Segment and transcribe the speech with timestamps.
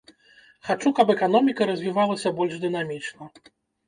[0.69, 3.29] Хачу, каб эканоміка развівалася больш дынамічна.